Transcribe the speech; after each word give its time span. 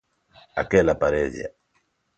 Aquela 0.63 0.97
parella. 1.03 1.47